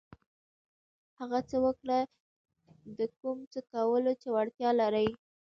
[1.19, 1.99] هغه څه وکړه
[2.97, 5.09] د کوم څه کولو چې وړتیا لرئ.